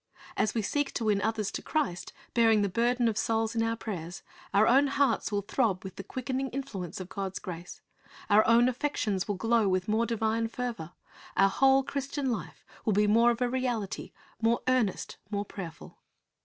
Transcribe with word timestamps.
As 0.35 0.55
we 0.55 0.63
seek 0.63 0.91
to 0.95 1.03
win 1.03 1.21
others 1.21 1.51
to 1.51 1.61
Christ, 1.61 2.11
bearing 2.33 2.63
the 2.63 2.69
burden 2.69 3.07
of 3.07 3.19
souls 3.19 3.53
in 3.53 3.61
our 3.61 3.75
prayers, 3.75 4.23
our 4.51 4.65
own 4.65 4.87
hearts 4.87 5.31
will 5.31 5.43
tlirob 5.43 5.83
with 5.83 5.95
the 5.95 6.03
quickening 6.03 6.49
influence 6.49 6.99
of 6.99 7.07
God's 7.07 7.37
grace; 7.37 7.81
our 8.27 8.43
own 8.47 8.67
affections 8.67 9.27
will 9.27 9.35
glow 9.35 9.67
with 9.69 9.87
more 9.87 10.07
divine 10.07 10.47
fervor; 10.47 10.93
our 11.37 11.49
whole 11.49 11.83
Christian 11.83 12.31
life 12.31 12.65
will 12.83 12.93
be 12.93 13.05
more 13.05 13.29
of 13.29 13.41
a 13.43 13.47
reality, 13.47 14.11
more 14.41 14.61
earnest, 14.67 15.17
more 15.29 15.45
prayerful. 15.45 15.99